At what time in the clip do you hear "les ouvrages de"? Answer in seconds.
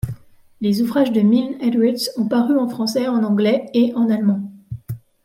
0.61-1.21